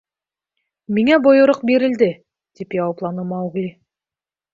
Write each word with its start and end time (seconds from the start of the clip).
—Миңә 0.97 1.19
бойороҡ 1.27 1.59
бирелде,— 1.71 2.07
тип 2.61 2.73
яуапланы 2.79 3.27
Маугли. 3.33 3.67